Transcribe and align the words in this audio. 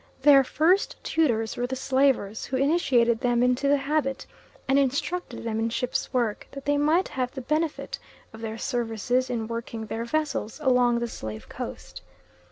Their 0.23 0.43
first 0.43 0.95
tutors 1.03 1.55
were 1.55 1.67
the 1.67 1.75
slavers, 1.75 2.45
who 2.45 2.55
initiated 2.57 3.19
them 3.19 3.43
into 3.43 3.67
the 3.67 3.77
habit, 3.77 4.25
and 4.67 4.79
instructed 4.79 5.43
them 5.43 5.59
in 5.59 5.69
ship's 5.69 6.11
work, 6.11 6.47
that 6.53 6.65
they 6.65 6.75
might 6.75 7.09
have 7.09 7.29
the 7.35 7.41
benefit 7.41 7.99
of 8.33 8.41
their 8.41 8.57
services 8.57 9.29
in 9.29 9.47
working 9.47 9.85
their 9.85 10.05
vessels 10.05 10.59
along 10.59 10.97
the 11.01 11.07
Slave 11.07 11.47
Coast. 11.49 12.01